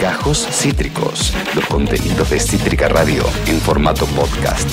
[0.00, 4.68] Gajos Cítricos, los contenidos de Cítrica Radio en formato podcast.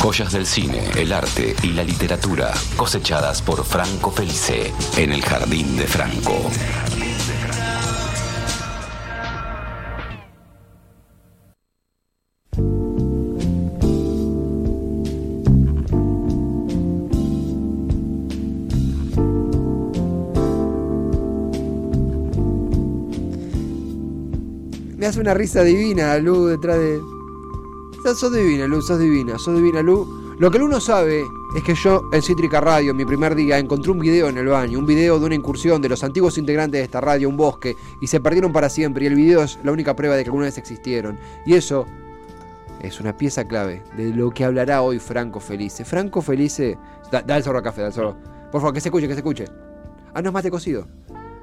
[0.00, 5.76] Joyas del cine, el arte y la literatura cosechadas por Franco Felice en el Jardín
[5.76, 6.50] de Franco.
[25.22, 27.00] Una risa divina, Lu, detrás de.
[28.02, 30.34] Sos- Sos divina, Lu, sos divina, sos divina, Lu.
[30.38, 31.24] Lo que Lu no sabe
[31.56, 34.46] es que yo en Cítrica Radio, en mi primer día, encontré un video en el
[34.46, 37.76] baño, un video de una incursión de los antiguos integrantes de esta radio, un bosque,
[38.00, 39.04] y se perdieron para siempre.
[39.04, 41.16] Y el video es la única prueba de que alguna vez existieron.
[41.46, 41.86] Y eso
[42.80, 45.84] es una pieza clave de lo que hablará hoy Franco Felice.
[45.84, 46.76] Franco Felice.
[47.12, 48.16] Da, el zorro a café, da el zorro.
[48.50, 49.44] Por favor, que se escuche, que se escuche.
[50.14, 50.88] Ah, no es mate cocido.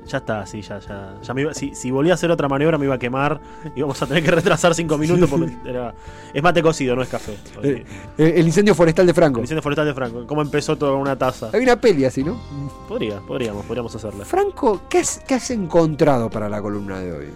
[0.07, 1.15] Ya está, sí, ya, ya.
[1.21, 3.39] ya me iba- si, si volvía a hacer otra maniobra me iba a quemar
[3.75, 5.93] y vamos a tener que retrasar cinco minutos porque era,
[6.33, 7.37] es mate cocido, no es café.
[7.61, 7.85] Eh,
[8.17, 9.39] eh, el incendio forestal de Franco.
[9.39, 10.25] El incendio forestal de Franco.
[10.25, 11.49] ¿Cómo empezó todo con una taza?
[11.53, 12.39] Hay una peli así, ¿no?
[12.87, 14.25] Podría, podríamos, podríamos hacerla.
[14.25, 17.27] Franco, ¿qué has, qué has encontrado para la columna de hoy?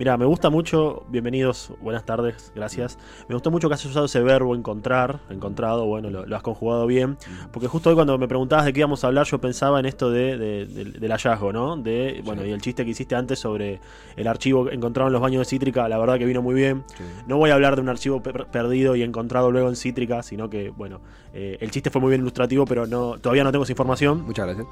[0.00, 2.98] Mira, me gusta mucho, bienvenidos, buenas tardes, gracias.
[3.28, 6.86] Me gustó mucho que hayas usado ese verbo encontrar, encontrado, bueno, lo, lo has conjugado
[6.86, 7.18] bien.
[7.52, 10.10] Porque justo hoy cuando me preguntabas de qué íbamos a hablar, yo pensaba en esto
[10.10, 11.76] de, de- del- del hallazgo, ¿no?
[11.76, 13.78] De, bueno, y el chiste que hiciste antes sobre
[14.16, 16.82] el archivo encontrado en los baños de Cítrica, la verdad que vino muy bien.
[17.26, 20.48] No voy a hablar de un archivo per- perdido y encontrado luego en Cítrica, sino
[20.48, 23.72] que, bueno, eh, el chiste fue muy bien ilustrativo, pero no, todavía no tengo esa
[23.72, 24.24] información.
[24.24, 24.66] Muchas gracias.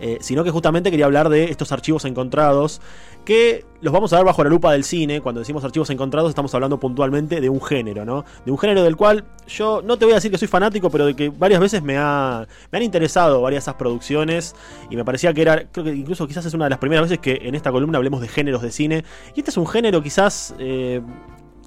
[0.00, 2.80] Eh, sino que justamente quería hablar de estos archivos encontrados
[3.24, 5.20] que los vamos a ver bajo la lupa del cine.
[5.20, 8.24] Cuando decimos archivos encontrados estamos hablando puntualmente de un género, ¿no?
[8.46, 11.04] De un género del cual yo no te voy a decir que soy fanático, pero
[11.04, 14.54] de que varias veces me, ha, me han interesado varias esas producciones
[14.88, 17.18] y me parecía que era, creo que incluso quizás es una de las primeras veces
[17.18, 19.04] que en esta columna hablemos de géneros de cine.
[19.34, 21.02] Y este es un género quizás, eh,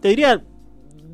[0.01, 0.41] te diría,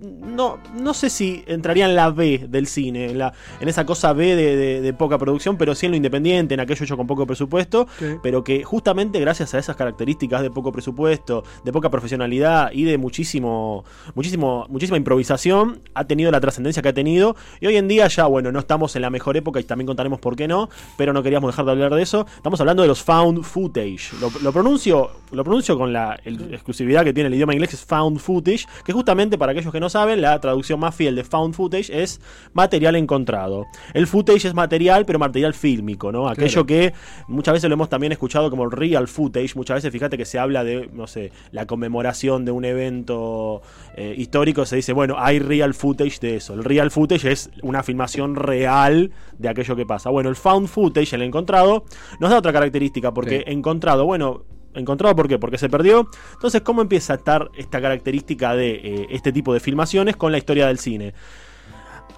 [0.02, 4.14] no, no sé si entraría en la B del cine, en, la, en esa cosa
[4.14, 7.08] B de, de- de poca producción, pero sí en lo independiente, en aquello hecho con
[7.08, 7.88] poco presupuesto,
[8.22, 12.98] pero que justamente gracias a esas características de poco presupuesto, de poca profesionalidad y de
[12.98, 13.83] muchísimo,
[14.16, 17.36] muchísimo, muchísima improvisación, ha tenido la trascendencia que ha tenido.
[17.60, 20.20] Y hoy en día ya, bueno, no estamos en la mejor época y también contaremos
[20.20, 22.26] por qué no, pero no queríamos dejar de hablar de eso.
[22.36, 24.11] Estamos hablando de los found footage.
[24.22, 27.83] Lo, lo pronuncio, lo pronuncio con la el- exclusividad que tiene el idioma inglés, es
[27.86, 31.53] found footage, que justamente para aquellos que no saben, la traducción más fiel de found
[31.55, 32.21] footage es
[32.53, 33.65] material encontrado.
[33.93, 36.27] El footage es material, pero material fílmico, ¿no?
[36.30, 36.65] Aquello Claro.
[36.65, 36.93] que
[37.27, 39.55] muchas veces lo hemos también escuchado como real footage.
[39.55, 43.61] Muchas veces, fíjate que se habla de, no sé, la conmemoración de un evento
[43.95, 44.65] eh, histórico.
[44.65, 46.54] Se dice, bueno, hay real footage de eso.
[46.54, 50.09] El real footage es una filmación real de aquello que pasa.
[50.09, 51.86] Bueno, el found footage, el encontrado,
[52.19, 53.43] nos da otra característica, porque Sí.
[53.48, 54.43] encontrado, bueno.
[54.77, 55.39] ¿Encontrado por qué?
[55.39, 56.10] Porque se perdió.
[56.33, 60.38] Entonces, ¿cómo empieza a estar esta característica de eh, este tipo de filmaciones con la
[60.38, 61.14] historia del cine?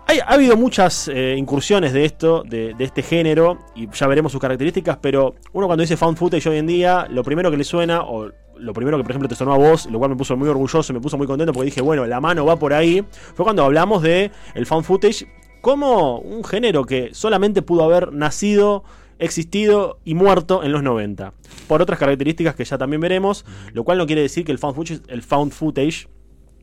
[0.08, 4.42] Ha habido muchas eh, incursiones de esto, de, de este género, y ya veremos sus
[4.42, 8.02] características, pero uno cuando dice found footage hoy en día, lo primero que le suena,
[8.02, 10.50] o lo primero que por ejemplo te sonó a vos, lo cual me puso muy
[10.50, 13.06] orgulloso, me puso muy contento porque dije, bueno, la mano va por ahí,
[13.36, 15.28] fue cuando hablamos de el found footage
[15.62, 18.84] como un género que solamente pudo haber nacido,
[19.20, 21.34] existido y muerto en los 90,
[21.68, 24.76] por otras características que ya también veremos, lo cual no quiere decir que el found
[24.76, 26.08] footage, el found footage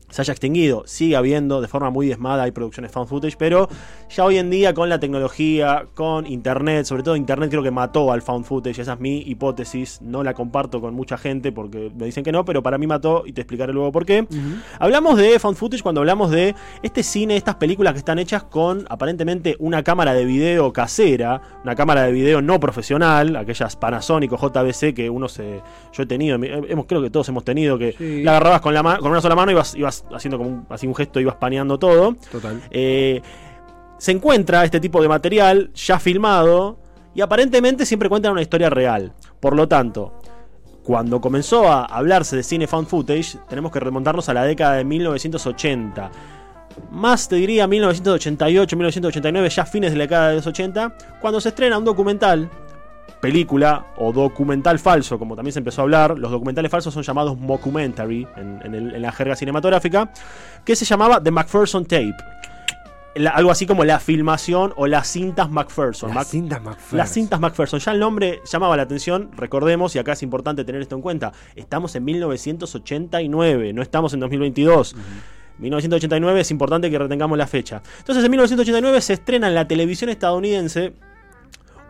[0.09, 0.83] se haya extinguido.
[0.85, 3.67] Sigue habiendo de forma muy diezmada, hay producciones found footage, pero
[4.09, 8.11] ya hoy en día con la tecnología, con internet, sobre todo internet creo que mató
[8.11, 12.05] al found footage, esa es mi hipótesis, no la comparto con mucha gente porque me
[12.05, 14.27] dicen que no, pero para mí mató y te explicaré luego por qué.
[14.79, 18.85] Hablamos de found footage cuando hablamos de este cine, estas películas que están hechas con
[18.89, 24.37] aparentemente una cámara de video casera, una cámara de video no profesional, aquellas Panasonic o
[24.37, 25.61] JVC que uno se
[25.93, 28.23] yo he tenido, hemos creo que todos hemos tenido que Sí.
[28.23, 30.87] la agarrabas con la con una sola mano y ibas, ibas haciendo como un, así
[30.87, 32.15] un gesto, ibas paneando todo.
[32.31, 32.61] Total.
[32.71, 33.21] Eh,
[33.97, 36.79] se encuentra este tipo de material ya filmado
[37.15, 39.13] y aparentemente siempre cuentan una historia real.
[39.39, 40.13] Por lo tanto,
[40.83, 44.83] cuando comenzó a hablarse de cine found footage, tenemos que remontarnos a la década de
[44.85, 46.11] 1980.
[46.91, 51.49] Más te diría 1988, 1989, ya fines de la década de los 80, cuando se
[51.49, 52.49] estrena un documental,
[53.21, 56.17] película o documental falso, como también se empezó a hablar.
[56.19, 60.11] Los documentales falsos son llamados mockumentary en, en el- en la jerga cinematográfica,
[60.63, 62.15] que se llamaba The Macpherson Tape.
[63.15, 66.09] La- algo así como la filmación o las cintas Macpherson.
[66.09, 66.97] Las Mac- cintas McPherson.
[66.99, 67.79] las cintas Macpherson.
[67.79, 71.31] Ya el nombre llamaba la atención, recordemos, y acá es importante tener esto en cuenta.
[71.55, 74.95] Estamos en 1989, no estamos en 2022.
[75.59, 77.81] 1989 es importante que retengamos la fecha.
[77.97, 80.93] Entonces en 1989 se estrena en la televisión estadounidense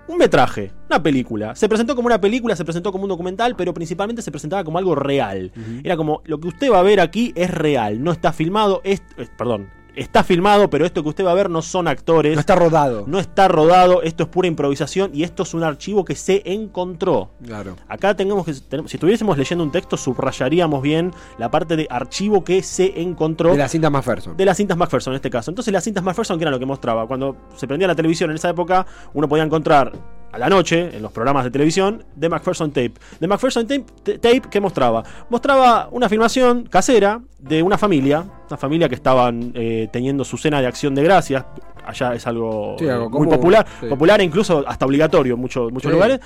[0.08, 1.56] un metraje, una película.
[1.56, 4.78] Se presentó como una película, se presentó como un documental, pero principalmente se presentaba como
[4.78, 5.52] algo real.
[5.84, 9.02] Era como, lo que usted va a ver aquí es real, no está filmado, es,
[9.18, 12.34] eh, perdón, está filmado, pero esto que usted va a ver no son actores.
[12.36, 13.04] No está rodado.
[13.08, 17.32] No está rodado, esto es pura improvisación y esto es un archivo que se encontró.
[17.44, 17.76] Claro.
[17.88, 22.44] Acá tenemos que, tenemos- si estuviésemos leyendo un texto, subrayaríamos bien la parte de archivo
[22.44, 24.38] que se encontró De la cinta McPherson.
[24.38, 25.52] de las cintas McPherson en este caso.
[25.52, 27.08] Entonces las cintas McPherson, que era lo que mostraba?
[27.08, 29.92] Cuando se prendía la televisión en esa época, uno podía encontrar
[30.32, 32.94] a la noche, en los programas de televisión, de McPherson Tape.
[33.20, 35.02] De McPherson Tape, tape ¿qué mostraba?
[35.30, 40.60] Mostraba una filmación casera de una familia, una familia que estaban eh, teniendo su cena
[40.62, 41.46] de acción de gracias.
[41.86, 43.88] Allá es algo, Sí, eh, algo muy popular, sí.
[43.88, 45.94] popular e incluso hasta obligatorio en muchos, muchos Sí.
[45.96, 46.20] lugares.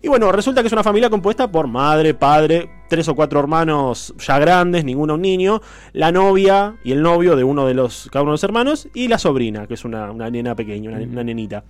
[0.00, 4.14] Y bueno, resulta que es una familia compuesta por madre, padre, tres o cuatro hermanos
[4.18, 5.60] ya grandes, ninguno un niño,
[5.92, 9.08] la novia y el novio de uno de los, cada uno de los hermanos, y
[9.08, 11.62] la sobrina, que es una, una nena pequeña, una, una nenita.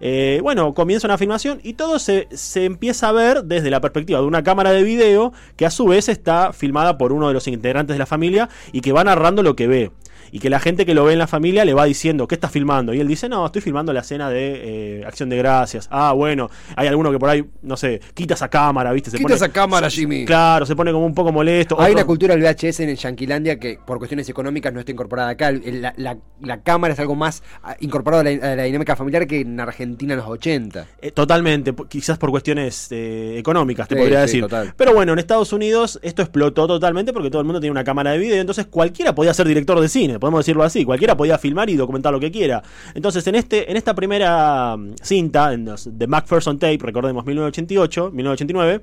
[0.00, 4.20] Eh, bueno, comienza una filmación y todo se, se empieza a ver desde la perspectiva
[4.20, 7.48] de una cámara de video que a su vez está filmada por uno de los
[7.48, 8.37] integrantes de la familia
[8.72, 9.90] y que va narrando lo que ve.
[10.32, 12.50] Y que la gente que lo ve en la familia le va diciendo, ¿qué estás
[12.50, 12.92] filmando?
[12.94, 15.88] Y él dice, no, estoy filmando la escena de eh, Acción de Gracias.
[15.90, 19.10] Ah, bueno, hay alguno que por ahí, no sé, quita esa cámara, ¿viste?
[19.10, 20.24] Se Quita pone- esa cámara, Jimmy.
[20.24, 21.76] Claro, se pone como un poco molesto.
[21.80, 25.30] Hay Otro- una cultura del VHS en Yanquilandia que por cuestiones económicas no está incorporada
[25.30, 25.48] acá.
[25.48, 28.96] El- La, la- la cámara es algo más ah, incorporado a la, a la dinámica
[28.96, 30.86] familiar que en Argentina en los 80.
[31.00, 34.40] Eh, totalmente, quizás por cuestiones eh, económicas, te Sí, podría sí, decir.
[34.42, 34.74] total.
[34.76, 38.12] Pero bueno, en Estados Unidos esto explotó totalmente porque todo el mundo tenía una cámara
[38.12, 41.68] de video, entonces cualquiera podía ser director de cine, podemos decirlo así, cualquiera podía filmar
[41.70, 42.62] y documentar lo que quiera.
[42.94, 48.10] Entonces, en este en esta primera mm, cinta, en los- de MacPherson Tape, recordemos 1988,
[48.12, 48.82] 1989,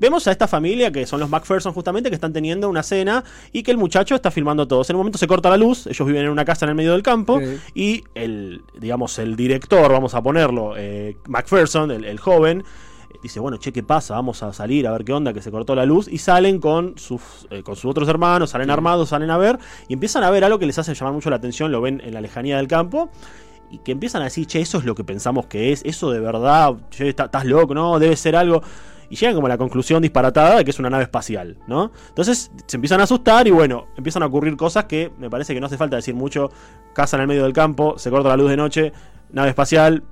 [0.00, 3.22] vemos a esta familia que son los MacPherson justamente que están teniendo una cena
[3.52, 4.88] y que el muchacho está filmando todos.
[4.90, 6.92] En un momento se corta la luz, ellos viven en una casa en el medio
[6.92, 7.58] del campo Sí.
[7.74, 12.64] y el, digamos, el director, vamos a ponerlo, eh, MacPherson, el, el joven,
[13.24, 14.14] dice, bueno, che, ¿qué pasa?
[14.14, 16.06] Vamos a salir a ver qué onda, que se cortó la luz.
[16.08, 19.94] Y salen con sus, eh, con sus otros hermanos, salen armados, salen a ver, y
[19.94, 22.20] empiezan a ver algo que les hace llamar mucho la atención, lo ven en la
[22.20, 23.08] lejanía del campo.
[23.70, 26.20] Y que empiezan a decir, che, eso es lo que pensamos que es, eso de
[26.20, 27.98] verdad, che, está- estás loco, ¿no?
[27.98, 28.62] Debe ser algo.
[29.10, 31.90] Y llegan como a la conclusión disparatada de que es una nave espacial, ¿no?
[32.08, 35.60] Entonces se empiezan a asustar y bueno, empiezan a ocurrir cosas que me parece que
[35.60, 36.50] no hace falta decir mucho.
[36.94, 38.92] Casa en el medio del campo, se corta la luz de noche,
[39.30, 40.04] nave espacial,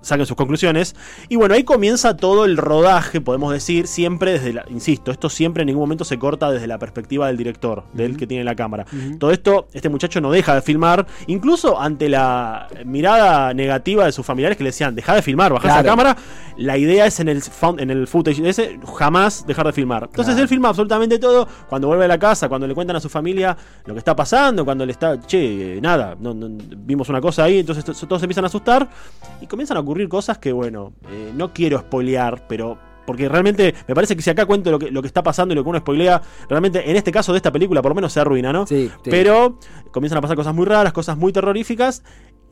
[0.00, 0.94] saquen sus conclusiones.
[1.28, 5.62] Y bueno, ahí comienza todo el rodaje, podemos decir, siempre desde la, insisto, esto siempre
[5.62, 8.86] en ningún momento se corta desde la perspectiva del director, del que tiene la cámara.
[9.18, 14.24] Todo esto, este muchacho no deja de filmar, incluso ante la mirada negativa de sus
[14.24, 15.88] familiares que le decían, deja de filmar, baja esa Claro.
[15.88, 16.16] cámara.
[16.56, 20.04] La idea es en el, found- en el footage ese, jamás dejar de filmar.
[20.04, 20.42] Entonces Claro.
[20.42, 23.56] él filma absolutamente todo, cuando vuelve a la casa, cuando le cuentan a su familia
[23.84, 26.48] lo que está pasando, cuando le está, che, nada, no- no-
[26.78, 28.88] vimos una cosa ahí, entonces to- todos se empiezan a asustar
[29.40, 32.76] y comienzan a ocurrir cosas que, bueno, eh, no quiero spoilear, pero
[33.06, 35.56] porque realmente me parece que si acá cuento lo que, lo que está pasando y
[35.56, 38.20] lo que uno spoilea, realmente en este caso de esta película por lo menos se
[38.20, 38.66] arruina, ¿no?
[38.66, 39.10] Sí, sí.
[39.10, 39.58] Pero
[39.92, 42.02] comienzan a pasar cosas muy raras, cosas muy terroríficas.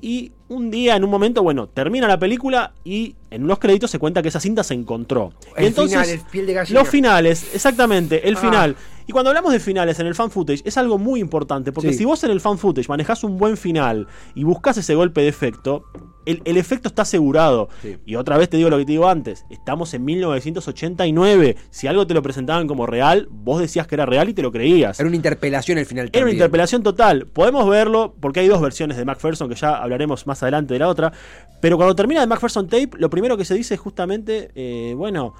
[0.00, 3.98] Y un día, en un momento, bueno, termina la película y en unos créditos se
[3.98, 5.32] cuenta que esa cinta se encontró.
[5.56, 6.80] y El entonces, final, el piel de gallina.
[6.80, 8.40] los finales, exactamente, el Ah.
[8.40, 8.76] final.
[9.06, 11.98] Y cuando hablamos de finales en el fan footage, es algo muy importante, porque Sí.
[11.98, 15.28] si vos en el fan footage manejás un buen final y buscas ese golpe de
[15.28, 15.84] efecto,
[16.26, 17.68] el, el efecto está asegurado.
[17.82, 17.96] Sí.
[18.04, 21.56] Y otra vez te digo lo que te digo antes, estamos en 1989.
[21.70, 24.52] Si algo te lo presentaban como real, vos decías que era real y te lo
[24.52, 24.98] creías.
[24.98, 27.26] Era una interpelación el final Era una interpelación total.
[27.26, 30.88] Podemos verlo porque hay dos versiones de MacPherson que ya hablaremos más adelante de la
[30.88, 31.12] otra.
[31.60, 35.34] Pero cuando termina de MacPherson Tape, lo primero que se dice es justamente, eh, bueno,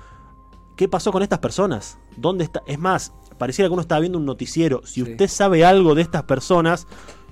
[0.77, 1.99] ¿qué pasó con estas personas?
[2.17, 2.63] ¿Dónde está?
[2.67, 4.81] Es más, pareciera que uno estaba viendo un noticiero.
[4.85, 5.11] Si Sí.
[5.13, 6.87] usted sabe algo de estas personas,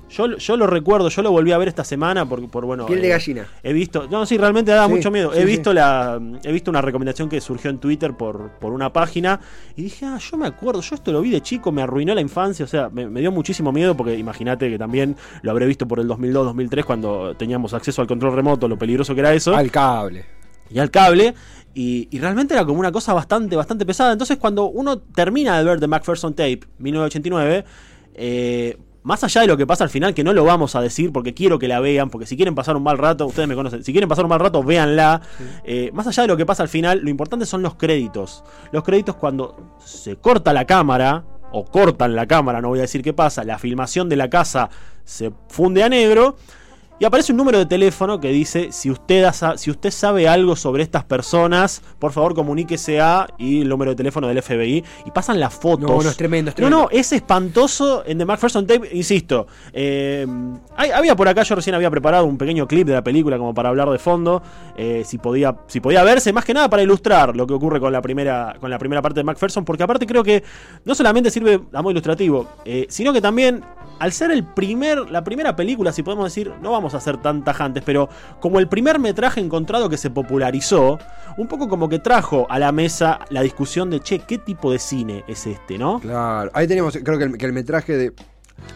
[0.08, 2.86] yo, yo lo recuerdo, yo lo volví a ver esta semana por, por bueno.
[2.86, 3.46] Piel de eh, gallina.
[3.62, 5.32] He visto, no, sí, realmente da Sí, mucho miedo.
[5.32, 5.46] sí, he sí.
[5.46, 9.40] visto la, he visto una recomendación que surgió en Twitter por, por una página
[9.76, 12.20] y dije, ah, yo me acuerdo, yo esto lo vi de chico, me arruinó la
[12.20, 15.86] infancia, o sea, me, me dio muchísimo miedo porque imagínate que también lo habré visto
[15.88, 19.70] por el 2002-2003 cuando teníamos acceso al control remoto, lo peligroso que era eso Al
[19.70, 20.24] cable.
[20.70, 21.34] y al cable.
[21.76, 24.12] Y, y realmente era como una cosa bastante, bastante pesada.
[24.12, 27.64] Entonces, cuando uno termina de ver The MacPherson Tape, 1989,
[28.14, 31.12] eh, más allá de lo que pasa al final, que no lo vamos a decir
[31.12, 33.84] porque quiero que la vean, porque si quieren pasar un mal rato, ustedes me conocen,
[33.84, 35.20] si quieren pasar un mal rato, véanla.
[35.62, 38.42] Eh, más allá de lo que pasa al final, lo importante son los créditos.
[38.72, 43.02] Los créditos cuando se corta la cámara, o cortan la cámara, no voy a decir
[43.02, 44.70] qué pasa, la filmación de la casa
[45.04, 46.36] se funde a negro.
[47.04, 50.56] Y aparece un número de teléfono que dice, si usted, ha- si usted sabe algo
[50.56, 54.82] sobre estas personas, por favor comuníquese a y el número de teléfono del FBI.
[55.04, 55.90] Y pasan las fotos.
[55.90, 56.78] No, no, es tremendo, es No, tremendo.
[56.84, 59.46] no, es espantoso en The Macpherson Tape, insisto.
[59.74, 60.26] eh,
[60.78, 63.52] hay- había por acá, yo recién había preparado un pequeño clip de la película como
[63.52, 64.40] para hablar de fondo.
[64.76, 67.92] eh, si, podía, si podía verse, más que nada para ilustrar lo que ocurre con
[67.92, 70.42] la primera, con la primera parte de Macpherson, porque aparte creo que
[70.86, 73.62] no solamente sirve a modo ilustrativo, eh, sino que también,
[73.98, 77.44] al ser el primer, la primera película, si podemos decir, no vamos a ser tan
[77.44, 78.08] tajantes, pero
[78.40, 80.98] como el primer metraje encontrado que se popularizó,
[81.36, 84.78] un poco como que trajo a la mesa la discusión de, che, ¿qué tipo de
[84.78, 86.00] cine es este, no?
[86.00, 86.50] Claro.
[86.54, 88.12] Ahí tenemos, creo que el, que el metraje de.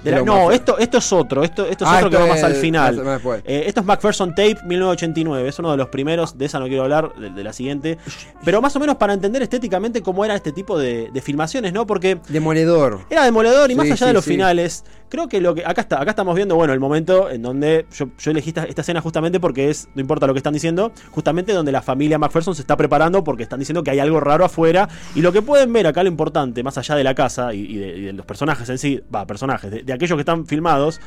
[0.05, 2.55] La- no, esto, esto es otro, esto, esto es Ah, otro que va más al
[2.55, 2.97] final.
[2.97, 3.43] más- más después.
[3.47, 6.83] Eh, esto es Macpherson Tape 1989, es uno de los primeros, de esa no quiero
[6.83, 7.97] hablar, de, de la siguiente,
[8.45, 11.87] pero más o menos para entender estéticamente cómo era este tipo de, de filmaciones, ¿no?
[11.87, 13.01] Porque Demoledor.
[13.09, 14.33] era demoledor y más allá sí, de los sí.
[14.33, 17.87] finales, creo que lo que acá está, acá estamos viendo, bueno, el momento en donde
[17.93, 21.53] yo, yo elegí esta, escena justamente porque es, no importa lo que están diciendo, justamente
[21.53, 24.89] donde la familia Macpherson se está preparando porque están diciendo que hay algo raro afuera.
[25.15, 28.13] Y lo que pueden ver acá lo importante, más allá de la casa y, de,
[28.13, 31.01] los personajes en sí, va, personajes, de aquellos que están filmados,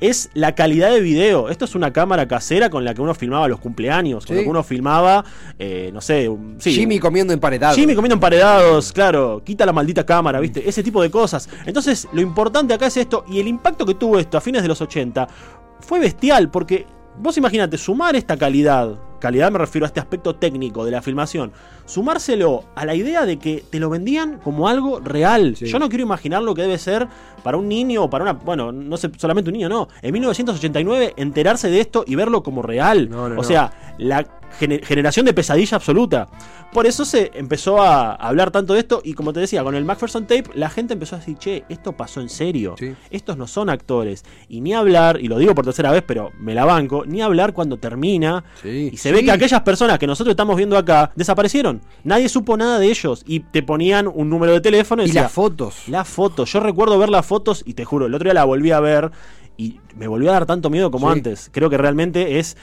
[0.00, 1.48] es la calidad de video.
[1.50, 4.40] Esto es una cámara casera con la que uno filmaba los cumpleaños, con Sí.
[4.40, 5.24] la que uno filmaba,
[5.58, 7.74] eh, no sé, un- sí, Jimmy comiendo emparedado.
[7.76, 10.68] Jimmy comiendo emparedados, claro, quita la maldita cámara, ¿viste?
[10.68, 11.48] Ese tipo de cosas.
[11.66, 14.68] Entonces, lo importante acá es esto, y el impacto que tuvo esto a fines de
[14.68, 15.28] los 80
[15.80, 16.86] fue bestial, porque
[17.18, 21.52] vos imaginate, sumar esta calidad, calidad me refiero a este aspecto técnico de la filmación,
[21.86, 25.54] sumárselo a la idea de que te lo vendían como algo real.
[25.56, 25.66] Sí.
[25.66, 27.06] Yo no quiero imaginar lo que debe ser
[27.44, 29.88] para un niño o para una, bueno, no sé, solamente un niño, no.
[30.02, 33.08] En 1989 enterarse de esto y verlo como real.
[33.10, 33.42] No, no, o no.
[33.44, 34.24] sea, la
[34.58, 36.28] gener- generación de pesadilla absoluta.
[36.72, 39.84] Por eso se empezó a hablar tanto de esto y como te decía, con el
[39.84, 42.76] Macpherson Tape la gente empezó a decir, che, esto pasó en serio.
[42.78, 42.94] Sí.
[43.10, 44.24] Estos no son actores.
[44.48, 47.52] Y ni hablar, y lo digo por tercera vez, pero me la banco, ni hablar
[47.54, 48.44] cuando termina.
[48.62, 49.14] Sí, Y se sí.
[49.14, 51.80] ve que aquellas personas que nosotros estamos viendo acá desaparecieron.
[52.04, 53.24] Nadie supo nada de ellos.
[53.26, 55.88] Y te ponían un número de teléfono y, Y decía, las fotos.
[55.88, 56.44] la foto.
[56.44, 59.10] Yo recuerdo ver las fotos y te juro, el otro día la volví a ver
[59.56, 61.50] y me volvió a dar tanto miedo como antes.
[61.52, 62.56] Creo que realmente es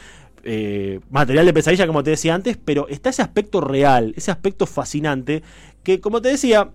[0.50, 4.66] eh, material de pesadilla, como te decía antes, pero está ese aspecto real, ese aspecto
[4.66, 5.44] fascinante,
[5.84, 6.72] que como te decía,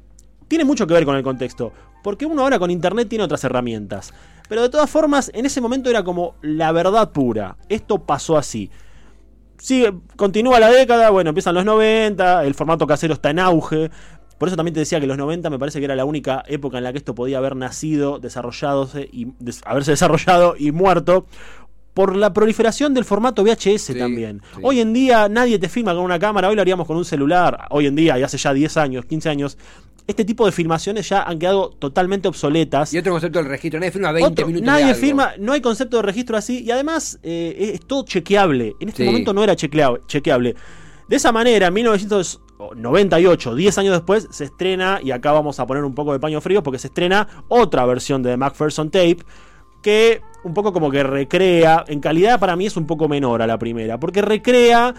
[0.47, 1.73] tiene mucho que ver con el contexto.
[2.03, 4.13] Porque uno ahora con internet tiene otras herramientas.
[4.47, 7.57] Pero de todas formas, en ese momento era como la verdad pura.
[7.71, 8.71] Esto pasó así.
[9.57, 13.91] Sigue, continúa la década, bueno, empiezan los 90, el formato casero está en auge.
[14.37, 16.77] Por eso también te decía que los 90 me parece que era la única época
[16.77, 19.29] en la que esto podía haber nacido, desarrolladose y
[19.65, 21.27] haberse desarrollado y muerto
[21.95, 24.41] por la proliferación del formato VHS Sí, también.
[24.55, 24.61] sí.
[24.63, 27.67] Hoy en día nadie te filma con una cámara, hoy lo haríamos con un celular,
[27.71, 29.59] hoy en día y hace ya 10 años, 15 años.
[30.07, 32.93] Este tipo de filmaciones ya han quedado totalmente obsoletas.
[32.93, 33.79] Y otro concepto del registro.
[33.79, 34.67] Nadie firma 20 Otro, minutos.
[34.67, 35.01] nadie de algo.
[35.01, 38.75] firma, no hay concepto de registro así y además eh, es, todo chequeable.
[38.81, 39.07] En este Sí.
[39.09, 40.57] momento no era chequeable, chequeable.
[41.09, 45.85] De esa manera, en 1998, 10 años después, se estrena, y acá vamos a poner
[45.85, 49.19] un poco de paño frío, porque se estrena otra versión de The Macpherson Tape,
[49.83, 53.47] que un poco como que recrea, en calidad para mí es un poco menor a
[53.47, 54.95] la primera, porque recrea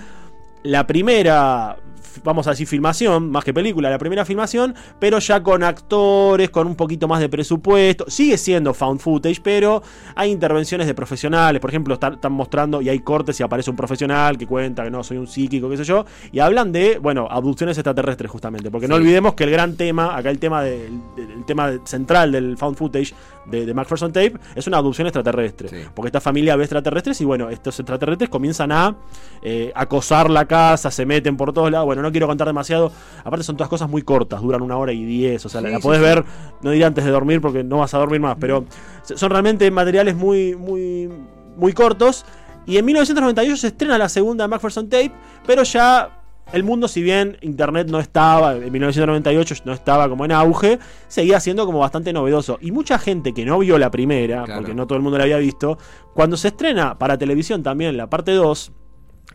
[0.63, 1.77] la primera,
[2.23, 6.67] vamos a decir filmación, más que película, la primera filmación, pero ya con actores, con
[6.67, 8.05] un poquito más de presupuesto.
[8.07, 9.81] Sigue siendo found footage, pero
[10.15, 11.59] hay intervenciones de profesionales.
[11.59, 14.91] Por ejemplo, están, están mostrando y hay cortes y aparece un profesional que cuenta que
[14.91, 18.87] no soy un psíquico, qué sé yo, y hablan de, bueno, abducciones extraterrestres justamente, porque
[18.87, 22.77] no olvidemos que el gran tema, acá el tema del- el tema central del found
[22.77, 23.13] footage
[23.45, 25.77] de, de Macpherson Tape es una abducción extraterrestre, Sí.
[25.93, 28.95] porque esta familia ve extraterrestres y bueno, estos extraterrestres comienzan a
[29.41, 31.85] eh, acosar la casa, se meten por todos lados.
[31.85, 32.91] Bueno, no quiero contar demasiado.
[33.23, 35.45] Aparte, son todas cosas muy cortas, duran una hora y diez.
[35.45, 36.05] O sea, la, Sí, la sí, podés sí.
[36.05, 36.25] ver,
[36.61, 38.65] no diría antes de dormir porque no vas a dormir más, pero
[39.03, 41.09] son realmente materiales muy, muy,
[41.57, 42.25] muy cortos.
[42.65, 45.11] Y en 1998 se estrena la segunda Macpherson Tape,
[45.45, 46.19] pero ya.
[46.51, 51.39] El mundo, si bien Internet no estaba, en 1998 no estaba como en auge, seguía
[51.39, 52.57] siendo como bastante novedoso.
[52.61, 54.59] Y mucha gente que no vio la primera, Claro.
[54.59, 55.77] porque no todo el mundo la había visto,
[56.13, 58.71] cuando se estrena para televisión también la parte 2,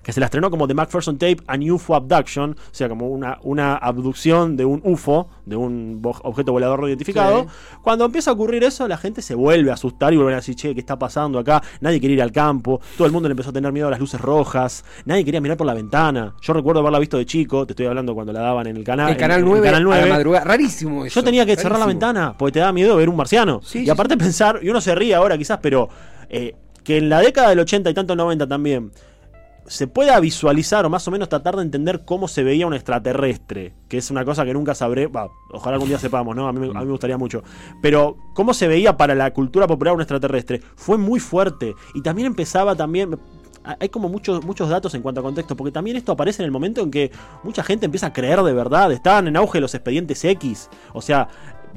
[0.02, 3.38] que se la estrenó como The Macpherson Tape An UFO Abduction, o sea, como una,
[3.42, 7.42] una abducción de un UFO, de un objeto volador no identificado.
[7.42, 7.48] Sí.
[7.82, 10.54] Cuando empieza a ocurrir eso, la gente se vuelve a asustar y vuelve a decir,
[10.54, 11.62] che, ¿qué está pasando acá?
[11.80, 14.00] Nadie quería ir al campo, todo el mundo le empezó a tener miedo a las
[14.00, 16.34] luces rojas, nadie quería mirar por la ventana.
[16.40, 19.10] Yo recuerdo haberla visto de chico, te estoy hablando cuando la daban en el canal.
[19.10, 20.08] El canal en- en 9, Canal a 9.
[20.08, 20.44] la madrugada.
[20.44, 21.20] Rarísimo eso.
[21.20, 23.60] Yo tenía que cerrar la ventana porque te da miedo ver un marciano.
[23.62, 25.88] Sí, y sí, aparte pensar, y uno se ríe ahora quizás, pero
[26.30, 28.90] eh, que en la década del 80 y tanto el 90 también
[29.68, 33.74] se pueda visualizar o más o menos tratar de entender cómo se veía un extraterrestre,
[33.88, 35.10] que es una cosa que nunca sabré,
[35.50, 36.48] ojalá algún día sepamos, ¿no?
[36.48, 37.42] A mí, a mí me gustaría mucho.
[37.82, 41.74] Pero cómo se veía para la cultura popular un extraterrestre fue muy fuerte.
[41.94, 43.18] Y también empezaba también
[43.80, 46.50] hay como muchos muchos datos en cuanto a contexto, porque también esto aparece en el
[46.50, 47.10] momento en que
[47.42, 51.28] mucha gente empieza a creer de verdad, estaban en auge los expedientes X, o sea,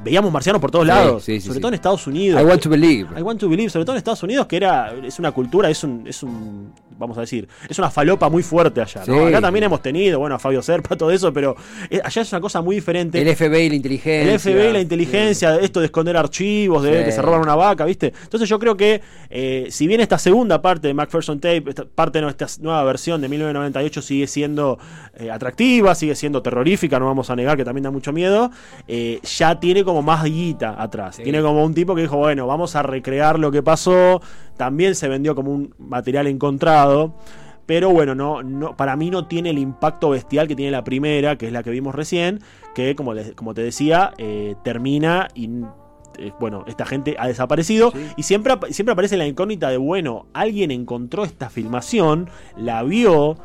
[0.03, 1.62] veíamos marcianos por todos lados, sí, sí, sobre sí.
[1.62, 2.41] todo en Estados Unidos.
[2.41, 3.08] I want to believe.
[3.17, 5.84] I want to believe, sobre todo en Estados Unidos, que era es una cultura, es
[5.84, 9.03] un, es un vamos a decir, es una falopa muy fuerte allá.
[9.08, 9.25] ¿no?
[9.25, 11.55] Acá también hemos tenido, bueno, a Fabio Serpa, todo eso, pero
[11.89, 13.22] eh, allá es una cosa muy diferente.
[13.22, 14.34] El FBI, la inteligencia.
[14.34, 18.13] El FBI, la inteligencia, esto de esconder archivos, de que se roban una vaca, ¿viste?
[18.24, 22.20] Entonces yo creo que, eh, si bien esta segunda parte de MacPherson Tape, esta parte
[22.20, 24.77] de nuestra nueva versión de 1998 sigue siendo
[25.15, 28.51] eh, atractiva, sigue siendo terrorífica, no vamos a negar que también da mucho miedo,
[28.88, 31.17] eh, ya tiene como más guita atrás.
[31.17, 31.24] Sí.
[31.24, 34.21] Tiene como un tipo que dijo, bueno, vamos a recrear lo que pasó.
[34.55, 37.13] También se vendió como un material encontrado.
[37.65, 41.38] Pero bueno, no, no, para mí no tiene el impacto bestial que tiene la primera,
[41.38, 42.39] que es la que vimos recién,
[42.75, 45.50] que como, les- como te decía, eh, termina y
[46.17, 48.00] eh, bueno, esta gente ha desaparecido Sí.
[48.17, 53.38] y siempre, siempre aparece la incógnita de, bueno, alguien encontró esta filmación, la vio,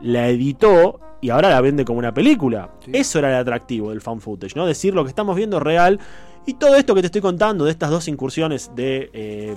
[0.00, 2.70] la editó y ahora la vende como una película.
[2.84, 2.92] Sí.
[2.94, 4.66] Eso era el atractivo del found footage, ¿no?
[4.66, 5.98] Decir lo que estamos viendo real.
[6.46, 9.54] Y todo esto que te estoy contando de estas dos incursiones de eh,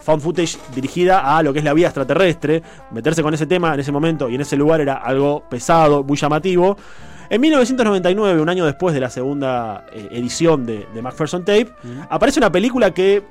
[0.00, 3.80] found footage dirigida a lo que es la vida extraterrestre, meterse con ese tema en
[3.80, 6.76] ese momento y en ese lugar era algo pesado, muy llamativo.
[7.30, 11.68] En 1999, un año después de la segunda eh, edición de, de MacPherson Tape,
[12.10, 13.22] aparece una película que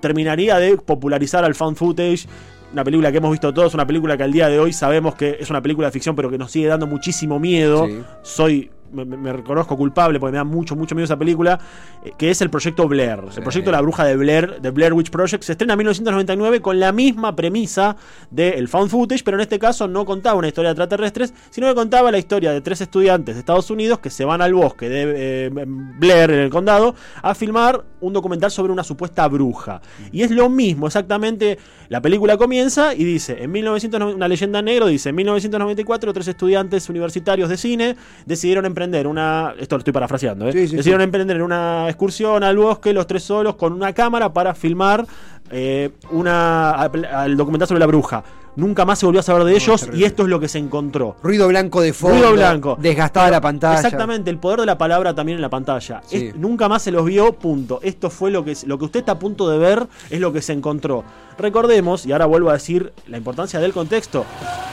[0.00, 2.26] terminaría de popularizar al found footage.
[2.72, 5.36] Una película que hemos visto todos, una película que al día de hoy sabemos que
[5.40, 7.86] es una película de ficción, pero que nos sigue dando muchísimo miedo.
[7.86, 8.02] Sí.
[8.22, 8.70] Soy.
[8.92, 11.58] Me, reconozco culpable porque me da mucho, mucho miedo esa película,
[12.04, 13.20] eh, que es el proyecto Blair.
[13.30, 13.36] Sí.
[13.38, 16.80] El proyecto La Bruja de Blair, de Blair Witch Project, se estrena en 1999 con
[16.80, 17.96] la misma premisa
[18.30, 21.74] del found footage, pero en este caso no contaba una historia de extraterrestres, sino que
[21.74, 25.46] contaba la historia de tres estudiantes de Estados Unidos que se van al bosque de
[25.46, 29.80] eh, Blair, en el condado, a filmar un documental sobre una supuesta bruja.
[30.10, 31.58] Y es lo mismo, exactamente.
[31.88, 36.88] La película comienza y dice, en 1990, una leyenda negra dice, en 1994 tres estudiantes
[36.88, 40.52] universitarios de cine decidieron emprender una, esto lo estoy parafraseando, ¿eh?
[40.52, 44.54] Sí, sí, decidieron emprender una excursión al bosque, los tres solos, con una cámara para
[44.54, 45.06] filmar
[45.50, 48.22] eh, una, al documental sobre la bruja.
[48.56, 51.14] Nunca más se volvió a saber de ellos y esto es lo que se encontró.
[51.22, 52.16] Ruido blanco de fondo.
[52.18, 52.76] Ruido blanco.
[52.80, 53.76] Desgastada la pantalla.
[53.76, 56.02] Exactamente, el poder de la palabra también en la pantalla.
[56.04, 56.26] Sí.
[56.26, 57.78] Es- nunca más se los vio, punto.
[57.80, 60.42] Esto fue lo que, lo que usted está a punto de ver, es lo que
[60.42, 61.04] se encontró.
[61.38, 64.26] Recordemos, y ahora vuelvo a decir la importancia del contexto.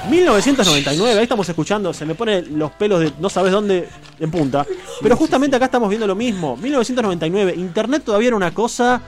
[0.09, 3.87] 1999, ahí estamos escuchando, se me ponen los pelos de no sabes dónde
[4.19, 4.65] en punta.
[5.01, 6.57] Pero justamente acá estamos viendo lo mismo.
[6.57, 9.01] 1999, Internet todavía era una cosa.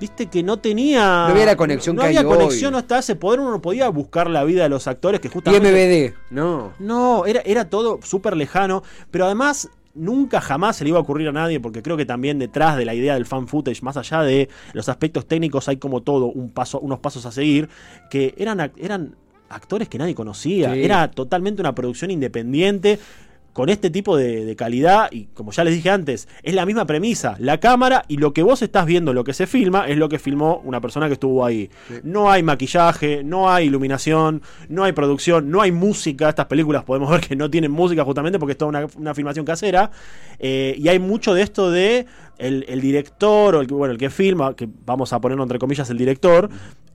[0.00, 1.00] Viste que no tenía.
[1.00, 2.36] No había la conexión no que hay había hoy.
[2.36, 5.30] conexión hasta ese poder, uno no podía buscar la vida de los actores que Y
[5.30, 6.12] justamente.
[6.12, 6.14] MBD.
[6.34, 6.72] No.
[6.78, 11.26] No, era, era todo súper lejano, pero además nunca jamás se le iba a ocurrir
[11.28, 14.22] a nadie, porque creo que también detrás de la idea del fan footage, más allá
[14.22, 17.68] de los aspectos técnicos, hay como todo un paso, unos pasos a seguir,
[18.08, 19.16] que eran, ac- eran
[19.48, 20.84] actores que nadie conocía, Sí.
[20.84, 23.00] era totalmente una producción independiente.
[23.58, 26.86] Con este tipo de, de calidad, y como ya les dije antes, es la misma
[26.86, 27.34] premisa.
[27.40, 30.20] La cámara y lo que vos estás viendo, lo que se filma, es lo que
[30.20, 31.68] filmó una persona que estuvo ahí.
[31.88, 31.94] Sí.
[32.04, 36.28] No hay maquillaje, no hay iluminación, no hay producción, no hay música.
[36.28, 39.44] Estas películas podemos ver que no tienen música justamente porque es toda una, una filmación
[39.44, 39.90] casera.
[40.38, 42.06] Eh, y hay mucho de esto de
[42.38, 45.98] el, director, o el, bueno, el que filma, que vamos a ponerlo entre comillas el
[45.98, 46.48] director,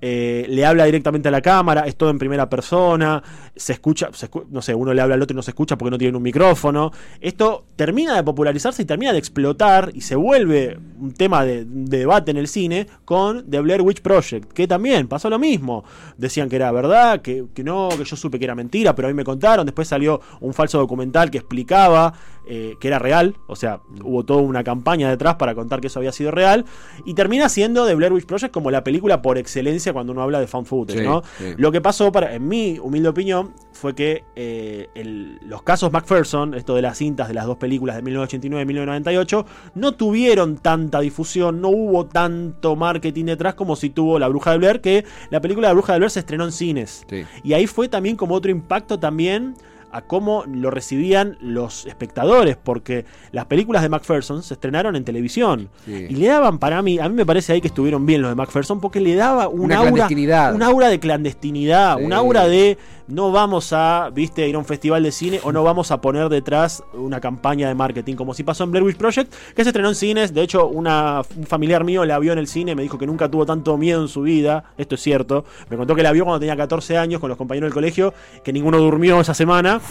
[0.05, 3.23] eh, le habla directamente a la cámara, es todo en primera persona,
[3.55, 5.77] se escucha, se escu- no sé, uno le habla al otro y no se escucha
[5.77, 6.91] porque no tienen un micrófono.
[7.21, 11.99] Esto termina de popularizarse y termina de explotar y se vuelve un tema de, de
[11.99, 15.85] debate en el cine con The Blair Witch Project, que también pasó lo mismo.
[16.17, 19.11] Decían que era verdad, que, que no, que yo supe que era mentira, pero a
[19.11, 19.65] mí me contaron.
[19.65, 22.13] Después salió un falso documental que explicaba
[22.45, 25.99] eh, que era real, o sea, hubo toda una campaña detrás para contar que eso
[25.99, 26.65] había sido real.
[27.05, 30.39] Y termina siendo The Blair Witch Project como la película por excelencia cuando uno habla
[30.39, 31.21] de fan footage, Sí, ¿no?
[31.37, 31.53] sí.
[31.57, 36.53] Lo que pasó, para, en mi humilde opinión, fue que eh, el- los casos MacPherson,
[36.53, 40.99] esto de las cintas de las dos películas de 1989 y 1998, no tuvieron tanta
[40.99, 45.41] difusión, no hubo tanto marketing detrás como si tuvo La Bruja de Blair, que la
[45.41, 47.05] película La Bruja de Blair se estrenó en cines.
[47.09, 47.23] Sí.
[47.43, 49.55] Y ahí fue también como otro impacto también
[49.93, 55.69] a cómo lo recibían los espectadores, porque las películas de MacPherson se estrenaron en televisión
[55.85, 56.07] Sí.
[56.09, 58.35] y le daban para mí, a mí me parece ahí que estuvieron bien los de
[58.35, 60.55] MacPherson porque le daba un Una aura, clandestinidad.
[60.55, 62.03] un aura de clandestinidad, Sí.
[62.03, 62.77] un aura de
[63.07, 66.29] no vamos a, viste, ir a un festival de cine o no vamos a poner
[66.29, 69.89] detrás una campaña de marketing, como si pasó en Blair Witch Project, que se estrenó
[69.89, 70.33] en cines.
[70.33, 73.29] De hecho, una, un familiar mío la vio en el cine, me dijo que nunca
[73.29, 74.63] tuvo tanto miedo en su vida.
[74.77, 75.43] Esto es cierto.
[75.69, 78.53] Me contó que la vio cuando tenía 14 años con los compañeros del colegio, que
[78.53, 79.81] ninguno durmió esa semana.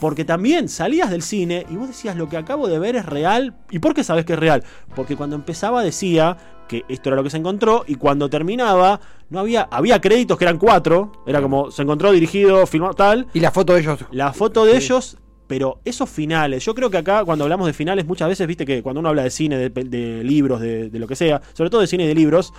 [0.00, 3.54] Porque también salías del cine y vos decías lo que acabo de ver es real.
[3.70, 4.62] ¿Y por qué sabes que es real?
[4.94, 6.36] Porque cuando empezaba decía
[6.68, 10.44] que esto era lo que se encontró y cuando terminaba no había había créditos que
[10.44, 14.00] eran cuatro, era como se encontró dirigido, filmado tal, Y la foto de ellos.
[14.10, 14.86] la foto de Sí.
[14.86, 18.66] ellos, pero esos finales, yo creo que acá cuando hablamos de finales muchas veces, viste
[18.66, 21.80] que cuando uno habla de cine, de libros, de, de lo que sea, sobre todo
[21.82, 22.52] de cine y de libros,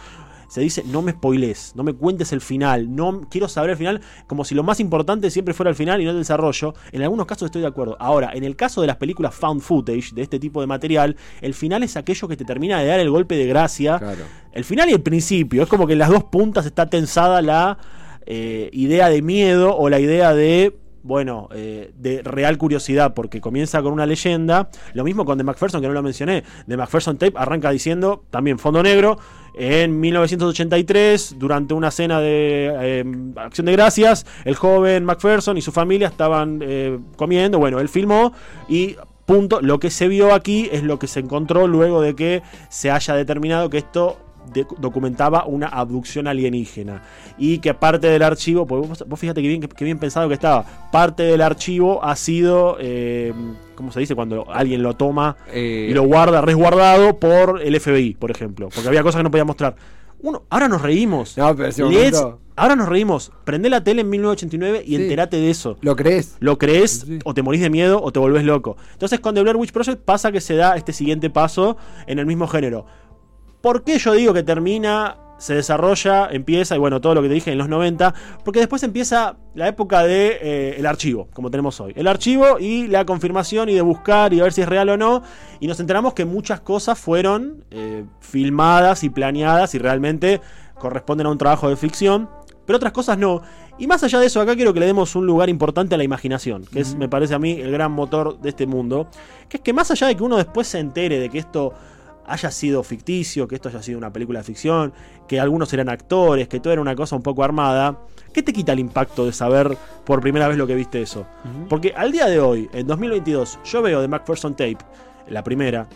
[0.48, 4.02] se dice no me spoiles, no me cuentes el final, no quiero saber el final,
[4.28, 6.74] como si lo más importante siempre fuera el final y no el desarrollo.
[6.92, 7.98] En algunos casos estoy de acuerdo.
[8.00, 11.54] Ahora, en el caso de las películas found footage, de este tipo de material, el
[11.54, 14.00] final es aquello que te termina de dar el golpe de gracia.
[14.00, 14.24] Claro.
[14.52, 15.64] El final y el principio.
[15.64, 17.78] Es como que en las dos puntas está tensada la
[18.26, 20.78] eh, idea de miedo o la idea de.
[21.04, 24.70] Bueno, eh, de real curiosidad, porque comienza con una leyenda.
[24.94, 26.44] Lo mismo con The McPherson, que no lo mencioné.
[26.68, 29.20] The McPherson Tape arranca diciendo, también fondo negro,
[29.58, 33.04] en 1983, durante una cena de eh,
[33.38, 37.60] acción de gracias, el joven McPherson y su familia estaban eh, comiendo.
[37.60, 38.34] Bueno, él filmó
[38.68, 39.62] y punto.
[39.62, 43.16] Lo que se vio aquí es lo que se encontró luego de que se haya
[43.16, 44.18] determinado que esto
[44.54, 47.02] de- documentaba una abducción alienígena
[47.38, 50.34] y que parte del archivo, pues vos, vos fíjate que bien, que bien pensado que
[50.34, 53.34] estaba, parte del archivo ha sido, eh,
[53.76, 54.16] ¿cómo se dice?
[54.16, 58.88] Cuando alguien lo toma Eh, y lo guarda resguardado por el FBI, por ejemplo, porque
[58.88, 59.76] había cosas que no podía mostrar.
[60.22, 61.38] Uno, ahora nos reímos.
[61.38, 63.32] No, pero momento- ahora nos reímos.
[63.44, 65.04] Prende la tele en 1989 y Sí.
[65.04, 65.78] enterate de eso.
[65.82, 66.38] ¿Lo crees?
[66.40, 67.20] ¿Lo crees Sí.
[67.26, 68.76] o te morís de miedo o te volvés loco?
[68.94, 71.78] Entonces con The Blair Witch Project pasa que se da este siguiente paso
[72.08, 72.88] en el mismo género.
[73.66, 77.34] ¿Por qué yo digo que termina, se desarrolla, empieza, y bueno, todo lo que te
[77.34, 78.14] dije en los 90?
[78.44, 81.92] Porque después empieza la época de eh, el archivo, como tenemos hoy.
[81.96, 84.98] El archivo y la confirmación y de buscar y a ver si es real o
[84.98, 85.24] no.
[85.60, 90.42] Y nos enteramos que muchas cosas fueron eh, filmadas y planeadas y realmente
[90.76, 92.30] corresponden a un trabajo de ficción
[92.66, 93.42] pero otras cosas no.
[93.78, 96.04] Y más allá de eso, acá quiero que le demos un lugar importante a la
[96.04, 99.08] imaginación, que es, me parece a mí, el gran motor de este mundo.
[99.50, 101.74] Que es que más allá de que uno después se entere de que esto
[102.28, 104.94] haya sido ficticio, que esto haya sido una película de ficción,
[105.28, 108.00] que algunos eran actores, que todo era una cosa un poco armada,
[108.34, 111.26] ¿qué te quita el impacto de saber por primera vez lo que viste eso?
[111.70, 114.78] Porque al día de hoy, en 2022, yo veo de MacPherson Tape,
[115.30, 115.88] la primera,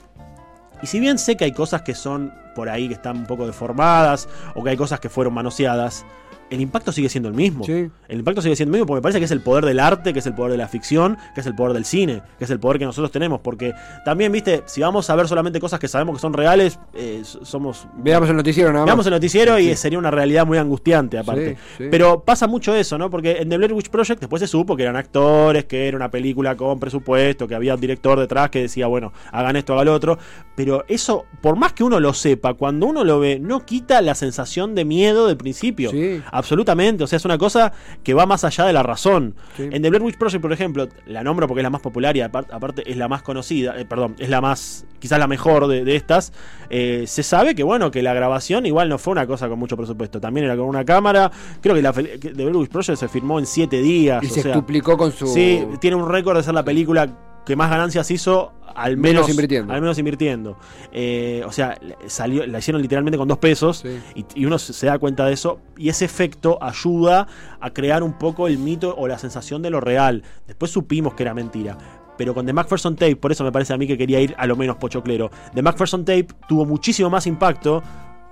[0.82, 3.46] y si bien sé que hay cosas que son por ahí que están un poco
[3.46, 6.06] deformadas o que hay cosas que fueron manoseadas,
[6.49, 7.63] el impacto sigue siendo el mismo.
[7.63, 7.89] Sí.
[8.07, 10.13] El impacto sigue siendo el mismo porque me parece que es el poder del arte,
[10.13, 12.49] que es el poder de la ficción, que es el poder del cine, que es
[12.49, 13.39] el poder que nosotros tenemos.
[13.41, 13.73] Porque
[14.05, 17.88] también, viste, si vamos a ver solamente cosas que sabemos que son reales, eh, somos
[17.97, 18.88] Veamos el noticiero nada más.
[18.88, 21.55] Veamos el noticiero y sería una realidad muy angustiante aparte.
[21.55, 21.88] Sí, sí.
[21.91, 23.09] Pero pasa mucho eso, ¿no?
[23.09, 26.09] Porque en The Blair Witch Project después se supo que eran actores, que era una
[26.09, 29.93] película con presupuesto, que había un director detrás que decía, bueno, hagan esto, hagan lo
[29.93, 30.17] otro.
[30.55, 34.15] Pero eso, por más que uno lo sepa, cuando uno lo ve, no quita la
[34.15, 35.91] sensación de miedo del principio.
[35.91, 36.21] Sí.
[36.39, 37.04] Absolutamente.
[37.04, 37.71] O sea, es una cosa
[38.04, 39.36] que va más allá de la razón.
[39.56, 39.69] Sí.
[39.71, 42.21] En The Blair Witch Project, por ejemplo, la nombro porque es la más popular y
[42.21, 45.84] apar- aparte es la más conocida, eh, perdón, es la más, quizás la mejor de,
[45.84, 46.34] de estas.
[46.69, 49.78] eh, se sabe que, bueno, que la grabación igual no fue una cosa con mucho
[49.78, 50.19] presupuesto.
[50.19, 51.32] También era con una cámara.
[51.62, 54.23] Creo que, la, que The Blair Witch Project se firmó en 7 días.
[54.23, 55.28] Y o se sea, duplicó con su.
[55.28, 57.08] Sí, tiene un récord de ser la película
[57.45, 59.73] que más ganancias hizo al menos, Menos invirtiendo.
[59.73, 60.58] Al menos invirtiendo.
[60.91, 63.99] Eh, o sea, salió, la hicieron literalmente con dos pesos Sí.
[64.15, 67.28] y, y uno se se da cuenta de eso y ese efecto ayuda
[67.60, 70.23] a crear un poco el mito o la sensación de lo real.
[70.47, 71.78] Después supimos que era mentira.
[72.17, 74.45] Pero con The MacPherson Tape, por eso me parece a mí que quería ir a
[74.45, 75.32] lo menos pochoclero.
[75.56, 77.82] The MacPherson Tape tuvo muchísimo más impacto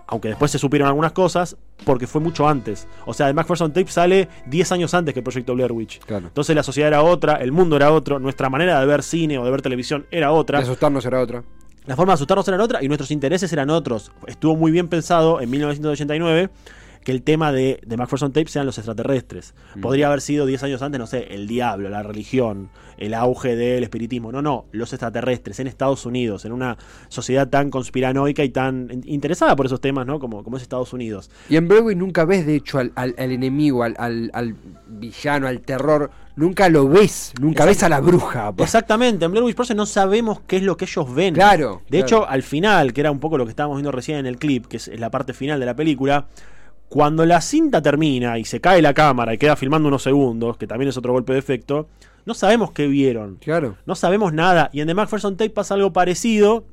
[0.07, 2.87] aunque después se supieron algunas cosas, porque fue mucho antes.
[3.05, 5.99] O sea, The MacPherson Tape sale 10 años antes que el proyecto Blair Witch.
[5.99, 6.27] Claro.
[6.27, 9.45] Entonces la sociedad era otra, el mundo era otro, nuestra manera de ver cine o
[9.45, 10.59] de ver televisión era De otra.
[10.59, 11.43] asustarnos era otra.
[11.85, 14.11] La forma de asustarnos era otra y nuestros intereses eran otros.
[14.27, 16.49] Estuvo muy bien pensado en 1989
[17.07, 19.53] que el tema de, de MacPherson Tape sean los extraterrestres.
[19.81, 23.81] Podría haber sido 10 años antes, no sé, el diablo, la religión, el auge del
[23.83, 24.33] espiritismo.
[24.33, 29.03] No, no, los extraterrestres en Estados Unidos, en una sociedad tan conspiranoica y tan in-
[29.05, 30.19] interesada por esos temas, ¿no?
[30.19, 31.31] Como, como es Estados Unidos.
[31.49, 34.55] Y en Broadway nunca ves, de hecho, al, al- al enemigo, al, al- al
[34.89, 36.11] villano, al terror.
[36.35, 37.31] Nunca lo ves.
[37.39, 38.51] Nunca ves a la bruja.
[38.51, 38.67] pues.
[38.67, 41.35] Exactamente, en Blair Witch Project no sabemos qué es lo que ellos ven.
[41.35, 41.83] Claro.
[41.89, 42.05] De claro.
[42.05, 44.65] hecho, al final, que era un poco lo que estábamos viendo recién en el clip,
[44.65, 46.27] que es la parte final de la película,
[46.89, 50.67] cuando la cinta termina y se cae la cámara y queda filmando unos segundos, que
[50.67, 51.87] también es otro golpe de efecto,
[52.25, 53.37] no sabemos qué vieron.
[53.37, 53.77] Claro.
[53.85, 54.69] No sabemos nada.
[54.73, 56.65] Y en The Macpherson Tape pasa algo parecido.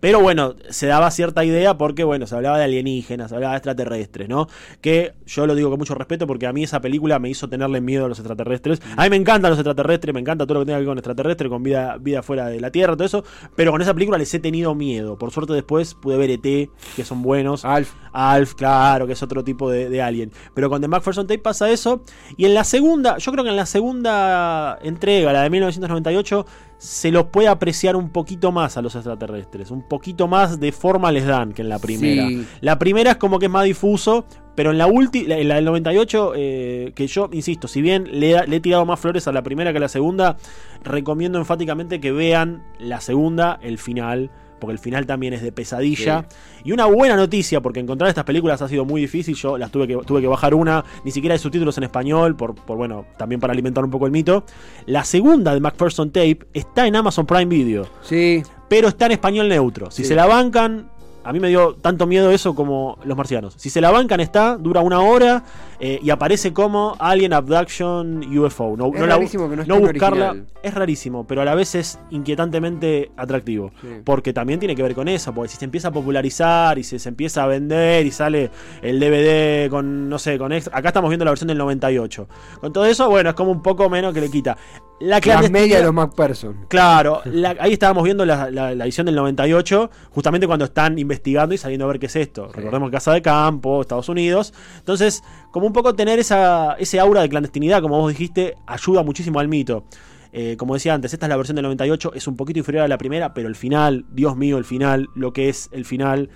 [0.00, 3.58] Pero bueno, se daba cierta idea porque, bueno, se hablaba de alienígenas, se hablaba de
[3.58, 4.46] extraterrestres, ¿no?
[4.80, 7.80] Que yo lo digo con mucho respeto porque a mí esa película me hizo tenerle
[7.80, 8.80] miedo a los extraterrestres.
[8.96, 10.98] A mí me encantan los extraterrestres, me encanta todo lo que tenga que ver con
[10.98, 13.24] extraterrestres, con vida, vida fuera de la Tierra, todo eso.
[13.56, 15.18] Pero con esa película les he tenido miedo.
[15.18, 17.64] Por suerte después pude ver ET, que son buenos.
[17.64, 17.92] Alf.
[18.18, 20.32] Alf, claro, que es otro tipo de, de alien.
[20.54, 22.02] Pero con The Macpherson Tape pasa eso.
[22.36, 26.46] Y en la segunda, yo creo que en la segunda entrega, la de 1998,
[26.78, 29.70] se los puede apreciar un poquito más a los extraterrestres.
[29.70, 32.28] Un poquito más de forma les dan que en la primera.
[32.28, 32.46] Sí.
[32.60, 34.24] La primera es como que es más difuso.
[34.54, 38.44] Pero en la última, en la del 98, eh, que yo, insisto, si bien le,
[38.44, 40.36] le he tirado más flores a la primera que a la segunda,
[40.82, 46.26] recomiendo enfáticamente que vean la segunda, el final, porque el final también es de pesadilla.
[46.64, 49.86] Y una buena noticia, porque encontrar estas películas ha sido muy difícil, yo las tuve
[49.86, 53.40] que, tuve que bajar una, ni siquiera hay subtítulos en español, por, por bueno, también
[53.40, 54.44] para alimentar un poco el mito.
[54.86, 58.42] La segunda de Macpherson Tape está en Amazon Prime Video Sí.
[58.68, 59.90] pero está en español neutro.
[59.90, 60.08] Si Sí.
[60.08, 60.90] se la bancan,
[61.28, 63.54] a mí me dio tanto miedo eso como los marcianos.
[63.58, 65.44] Si se la bancan está, dura una hora
[65.78, 68.76] eh, y aparece como Alien Abduction UFO.
[68.76, 70.46] No, Es no la- que no esté no buscarla original.
[70.62, 73.70] es rarísimo, pero a la vez es inquietantemente atractivo.
[73.80, 73.88] Sí.
[74.04, 76.98] Porque también tiene que ver con eso, porque si se empieza a popularizar y se,
[76.98, 80.76] se empieza a vender y sale el DVD con, no sé, con extra.
[80.78, 82.26] Acá estamos viendo la versión del 98.
[82.60, 84.56] Con todo eso, bueno, es como un poco menos que le quita.
[85.00, 85.20] La
[85.52, 86.66] media de los McPherson.
[86.68, 91.54] Claro, la- ahí estábamos viendo la, la- la edición del 98, justamente cuando están investigando
[91.54, 92.48] y saliendo a ver qué es esto.
[92.52, 94.52] Recordemos Casa de Campo, Estados Unidos.
[94.78, 99.38] Entonces, como un poco tener esa, ese aura de clandestinidad, como vos dijiste, ayuda muchísimo
[99.40, 99.84] al mito.
[100.32, 102.88] Eh, como decía antes, esta es la versión del 98, es un poquito inferior a
[102.88, 106.28] la primera, pero el final, Dios mío, el final, lo que es el final.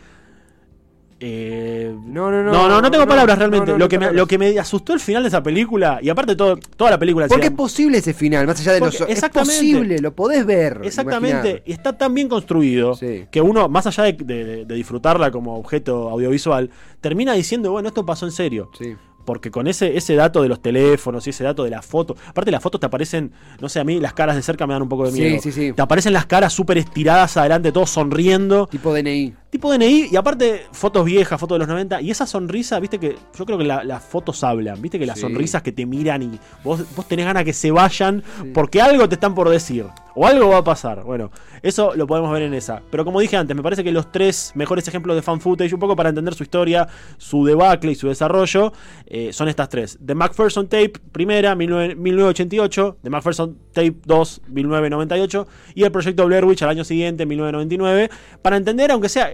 [1.24, 2.52] Eh, No, no, no.
[2.52, 3.66] no, no, no tengo palabras realmente.
[3.66, 6.00] no, no, lo, no que me, lo que me asustó el final de esa película,
[6.02, 9.00] y aparte todo, toda la película Porque es posible ese final, más allá de los.
[9.02, 10.80] Es posible, lo podés ver.
[10.82, 11.62] Exactamente, imaginar.
[11.64, 13.26] y está tan bien construido Sí.
[13.30, 18.04] que uno, más allá de, de- de disfrutarla como objeto audiovisual, termina diciendo, bueno, esto
[18.04, 18.70] pasó en serio.
[18.78, 18.94] Sí.
[19.24, 22.50] Porque con ese, ese dato de los teléfonos y ese dato de la foto, aparte
[22.50, 23.30] las fotos te aparecen,
[23.60, 25.40] no sé, a mí las caras de cerca me dan un poco de Sí, miedo.
[25.40, 25.72] sí, sí.
[25.72, 28.66] Te aparecen las caras súper estiradas adelante, todos sonriendo.
[28.66, 29.32] Tipo DNI.
[29.52, 32.00] Tipo DNI y aparte fotos viejas, fotos de los 90.
[32.00, 35.16] Y esa sonrisa, viste que yo creo que la- las fotos hablan, viste que las
[35.18, 35.20] Sí.
[35.20, 38.22] sonrisas que te miran y vos, vos tenés ganas que se vayan
[38.54, 39.84] porque algo te están por decir
[40.14, 41.02] o algo va a pasar.
[41.04, 42.80] Bueno, eso lo podemos ver en esa.
[42.90, 45.80] Pero como dije antes, me parece que los tres mejores ejemplos de fan footage, un
[45.80, 46.88] poco para entender su historia,
[47.18, 48.72] su debacle y su desarrollo,
[49.06, 49.98] eh, son estas tres.
[50.02, 52.96] The Macpherson Tape, primera, 19 1988.
[53.02, 55.46] The Macpherson Tape 2, 1998.
[55.74, 58.08] Y el proyecto Blair Witch al año siguiente, 1999.
[58.40, 59.30] Para entender, aunque sea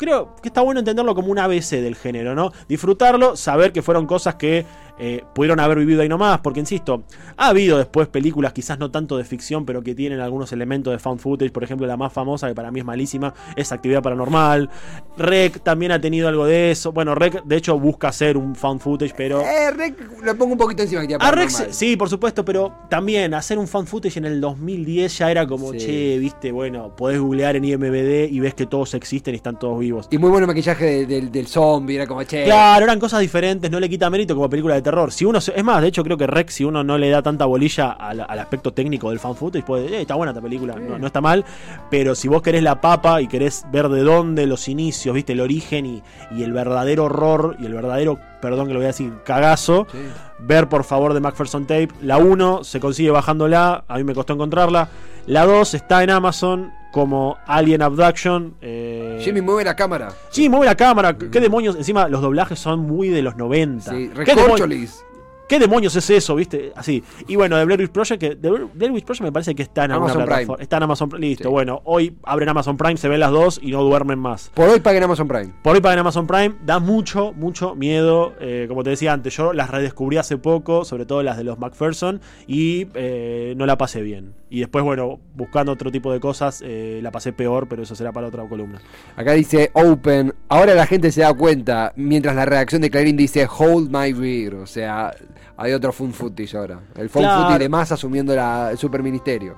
[0.00, 2.52] creo que está bueno entenderlo como un ABC del género, ¿no?
[2.68, 4.64] Disfrutarlo, saber que fueron cosas que
[4.98, 7.04] eh, pudieron haber vivido ahí nomás, porque insisto,
[7.36, 10.98] ha habido después películas, quizás no tanto de ficción, pero que tienen algunos elementos de
[10.98, 14.68] found footage, por ejemplo, la más famosa, que para mí es malísima, es Actividad Paranormal.
[15.16, 16.92] Rec también ha tenido algo de eso.
[16.92, 19.40] Bueno, Rec de hecho busca hacer un found footage, pero...
[19.42, 21.06] Eh, Rec, lo pongo un poquito encima.
[21.06, 21.72] que A paranormal.
[21.72, 25.72] sí, por supuesto, pero también hacer un fan footage en el 2010 ya era como,
[25.72, 25.78] Sí.
[25.78, 29.78] che, viste, bueno, podés googlear en IMBD y ves que todos existen y están todos
[29.78, 29.89] vivos.
[30.10, 32.44] Y muy bueno maquillaje de- del, del zombie, era como che.
[32.44, 35.12] Claro, eran cosas diferentes, no le quita mérito como película de terror.
[35.12, 37.44] Si uno, es más, de hecho creo que Rex, si uno no le da tanta
[37.46, 40.98] bolilla al, al aspecto técnico del fan footage, puede, eh, está buena esta película, no,
[40.98, 41.44] no está mal,
[41.90, 45.40] pero si vos querés la papa y querés ver de dónde los inicios, viste, el
[45.40, 46.02] origen y,
[46.36, 49.98] y el verdadero horror y el verdadero, perdón que lo voy a decir, cagazo, Sí.
[50.38, 51.88] ver por favor de Macpherson Tape.
[52.02, 54.88] La 1 se consigue bajándola, a mí me costó encontrarla.
[55.26, 58.54] La 2 está en Amazon como Alien Abduction.
[58.60, 60.12] eh, Jimmy mueve la cámara.
[60.30, 61.16] Sí, mueve la cámara.
[61.16, 61.76] ¿Qué demonios?
[61.76, 63.90] Encima, los doblajes son muy de los 90.
[63.90, 65.04] Sí, ¿Qué, demo- recorcholis.
[65.50, 66.72] ¿Qué demonios es eso, viste?
[66.76, 67.02] Así.
[67.26, 69.84] Y bueno, de Blair Witch Project, que de Blair Witch Project me parece que está
[69.84, 70.54] en alguna Amazon Prime.
[70.62, 71.26] Está en Amazon Prime.
[71.26, 71.50] Listo, Sí.
[71.50, 71.82] bueno.
[71.86, 74.52] Hoy abren Amazon Prime, se ven las dos y no duermen más.
[74.54, 75.52] Por hoy paguen Amazon Prime.
[75.64, 78.32] Por hoy para Amazon Prime da mucho, mucho miedo.
[78.40, 81.58] Eh, como te decía antes, yo las redescubrí hace poco, sobre todo las de los
[81.58, 84.34] McPherson, y eh, no la pasé bien.
[84.50, 88.12] Y después, bueno, buscando otro tipo de cosas, eh, la pasé peor, pero eso será
[88.12, 88.80] para otra columna.
[89.16, 90.32] Acá dice Open.
[90.48, 91.92] Ahora la gente se da cuenta.
[91.96, 94.54] Mientras la redacción de Clarín dice Hold my beer.
[94.54, 95.12] O sea,
[95.56, 96.80] hay otro fun footage ahora.
[96.96, 97.42] El fun Claro.
[97.42, 99.56] footage de más asumiendo la, el superministerio.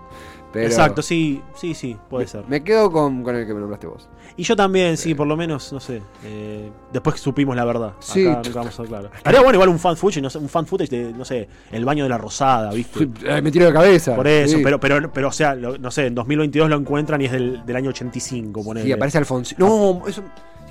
[0.52, 2.44] Pero Exacto, sí, sí, sí, puede ser.
[2.46, 4.06] Me quedo con, con el que me nombraste vos.
[4.36, 6.02] Y yo también, sí, por lo menos, no sé.
[6.26, 7.94] eh, después que supimos la verdad.
[8.00, 8.26] Sí.
[8.26, 9.10] Acá nunca vamos a claro.
[9.16, 11.86] Estaría bueno igual un fan footage, no sé, un fan footage de, no sé, el
[11.86, 13.08] baño de la rosada, ¿viste?
[13.24, 14.14] Eh, me tiro de cabeza.
[14.14, 14.62] Por eso, Sí.
[14.62, 17.64] pero, pero, pero, o sea, lo- no sé, en 2022 lo encuentran y es del,
[17.64, 18.84] del año 85, ponele.
[18.84, 19.56] Sí, aparece Alfonsín.
[19.58, 20.22] No, eso.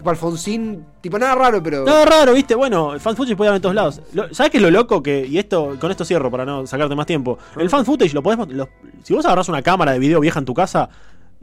[0.01, 1.85] Tipo Alfonsín, tipo nada raro, pero.
[1.85, 4.01] Nada raro, viste, bueno, el fan footage puede haber en todos lados.
[4.13, 5.03] Lo- ¿Sabes qué es lo loco?
[5.03, 7.37] que Y esto, con esto cierro para no sacarte más tiempo.
[7.55, 8.39] El fan footage lo podés.
[8.49, 8.67] lo-
[9.03, 10.89] si vos agarrás una cámara de video vieja en tu casa.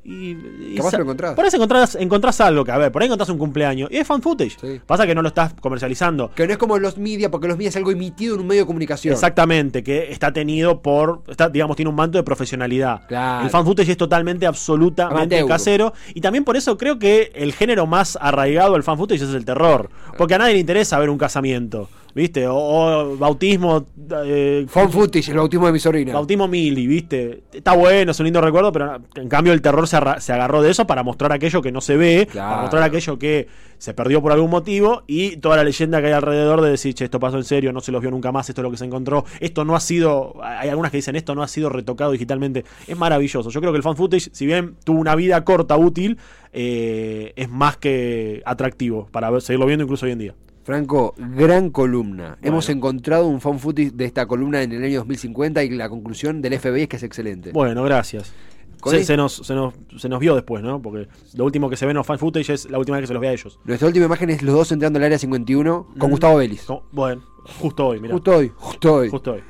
[0.08, 0.38] Y,
[0.72, 1.34] y Capaz lo encontrás.
[1.34, 3.90] Por ahí encontrás, encontrás algo que, a ver, por ahí encontrás un cumpleaños.
[3.92, 4.56] Y es fan footage.
[4.58, 4.80] Sí.
[4.86, 6.30] Pasa que no lo estás comercializando.
[6.34, 8.62] Que no es como los media, porque los media es algo emitido en un medio
[8.62, 9.12] de comunicación.
[9.12, 13.06] Exactamente, que está tenido por, está, digamos, tiene un manto de profesionalidad.
[13.06, 13.44] Claro.
[13.44, 15.46] El fan footage es totalmente, absolutamente Amateur.
[15.48, 15.92] casero.
[16.14, 19.44] Y también por eso creo que el género más arraigado al fan footage es el
[19.44, 19.90] terror.
[20.16, 22.46] Porque a nadie le interesa ver un casamiento, ¿viste?
[22.46, 23.86] O, o bautismo,
[24.24, 26.12] eh, Fan footage, el bautismo de mi sobrina.
[26.12, 27.42] bautismo mili, ¿viste?
[27.52, 30.70] Está bueno, es un lindo recuerdo, pero en cambio el terror se, se agarró de
[30.70, 32.48] eso para mostrar aquello que no se ve, Claro.
[32.50, 33.46] para mostrar aquello que
[33.78, 37.04] se perdió por algún motivo y toda la leyenda que hay alrededor de decir, che,
[37.04, 38.84] esto pasó en serio, no se los vio nunca más, esto es lo que se
[38.84, 42.64] encontró, esto no ha sido, hay algunas que dicen, esto no ha sido retocado digitalmente,
[42.88, 43.50] es maravilloso.
[43.50, 46.18] Yo creo que el fan footage, si bien tuvo una vida corta, útil,
[46.52, 50.34] eh, es más que atractivo para seguirlo viendo incluso hoy en día.
[50.68, 52.24] Franco, gran columna.
[52.32, 52.36] Bueno.
[52.42, 56.42] Hemos encontrado un fan footage de esta columna en el año 2050 y la conclusión
[56.42, 57.52] del FBI es que es excelente.
[57.52, 58.34] Bueno, gracias.
[58.84, 60.82] Se, nos, se, nos, se nos vio después, ¿no?
[60.82, 63.06] Porque lo último que se ve en los fan footage es la última vez que
[63.06, 63.58] se los ve a ellos.
[63.64, 66.10] Nuestra última imagen es los dos entrando al área 51 con Mm.
[66.10, 66.66] Gustavo Vélez.
[66.92, 67.22] Bueno,
[67.60, 68.12] justo hoy, mira.
[68.12, 69.08] Justo hoy, justo hoy.
[69.08, 69.40] Justo hoy.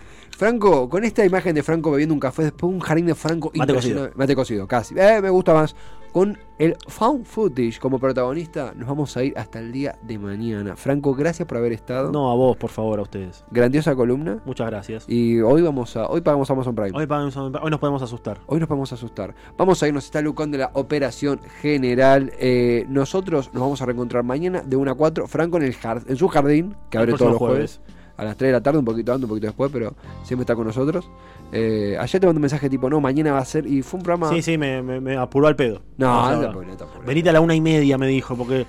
[0.43, 3.51] Franco, con esta imagen de Franco bebiendo un café después de un jardín de Franco
[3.57, 4.95] Mate impresionante- Mate cocido, casi.
[4.97, 5.75] Eh, me gusta más.
[6.13, 10.77] Con el found footage como protagonista, nos vamos a ir hasta el día de mañana.
[10.77, 12.13] Franco, gracias por haber estado.
[12.13, 13.45] No, a vos, por favor, a ustedes.
[13.51, 14.41] Grandiosa columna.
[14.47, 15.05] Muchas gracias.
[15.09, 16.07] Y hoy vamos a.
[16.09, 16.93] Hoy pagamos Amazon Prime.
[16.95, 18.39] Hoy, pagamos- hoy nos podemos asustar.
[18.47, 19.35] Hoy nos a asustar.
[19.57, 22.33] Vamos a irnos, está Lucón de la Operación General.
[22.39, 25.27] Eh, nosotros nos vamos a reencontrar mañana de 1 a 4.
[25.27, 27.81] Franco en, el jar- en su jardín, que abre todos los jueves.
[28.19, 30.55] A las 3 de la tarde, un poquito antes, un poquito después, pero siempre está
[30.55, 31.09] con nosotros.
[31.53, 33.67] Eh, ayer te mandé un mensaje tipo, no, mañana va a ser.
[33.67, 34.31] Y fue un programa.
[34.35, 35.81] Sí, sí, me, me- me apuró al pedo.
[35.97, 37.07] No, apures, no te apures.
[37.07, 38.67] Venite a la una y media, me dijo, porque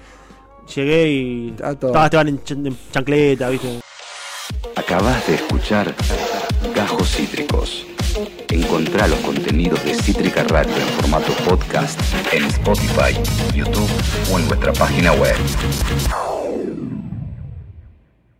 [0.75, 1.49] llegué y.
[1.61, 3.79] Estaba Esteban en, en chancleta, ¿viste?
[4.75, 5.93] Acabas de escuchar
[6.75, 7.85] Gajos Cítricos.
[8.49, 11.99] Encontrá los contenidos de Cítrica Radio en formato podcast
[12.33, 13.13] en Spotify,
[13.55, 13.89] YouTube
[14.31, 15.35] o en nuestra página web.